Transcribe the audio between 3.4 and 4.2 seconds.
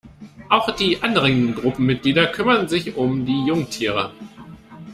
Jungtiere.